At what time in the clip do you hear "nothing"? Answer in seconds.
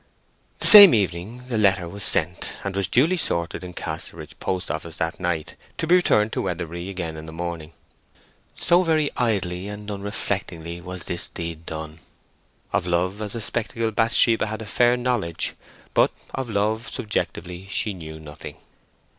18.19-18.57